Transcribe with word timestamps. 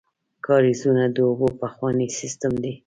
کاریزونه 0.45 1.03
د 1.15 1.17
اوبو 1.29 1.47
پخوانی 1.61 2.07
سیسټم 2.19 2.53
دی. 2.63 2.73